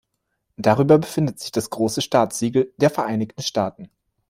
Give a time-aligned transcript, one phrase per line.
[0.57, 3.91] Darüber befindet sich das Große Staatssiegel der Vereinigten Staaten.